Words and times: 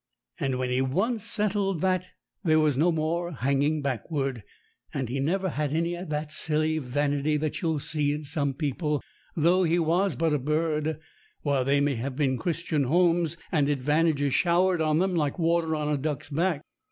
And 0.39 0.57
when 0.57 0.71
he 0.71 0.81
once 0.81 1.23
settled 1.23 1.81
that, 1.81 2.07
there 2.43 2.59
was 2.59 2.75
no 2.75 2.91
more 2.91 3.33
hanging 3.33 3.83
backward. 3.83 4.41
And 4.95 5.07
he 5.09 5.19
never 5.19 5.49
had 5.49 5.73
any 5.73 5.93
of 5.93 6.09
that 6.09 6.31
silly 6.31 6.79
vanity 6.79 7.37
that 7.37 7.61
you'll 7.61 7.77
see 7.79 8.11
in 8.11 8.23
some 8.23 8.55
people, 8.55 9.03
though 9.35 9.61
he 9.63 9.77
was 9.77 10.15
but 10.15 10.33
a 10.33 10.39
bird, 10.39 10.99
while 11.43 11.63
they 11.63 11.81
may 11.81 11.93
have 11.97 12.19
Christian 12.39 12.85
homes 12.85 13.37
and 13.51 13.69
ad 13.69 13.83
vantages 13.83 14.33
showered 14.33 14.81
on 14.81 14.97
them 14.97 15.13
like 15.13 15.37
water 15.37 15.75
on 15.75 15.87
a 15.87 15.97
duck's 15.97 16.29
back. 16.29 16.63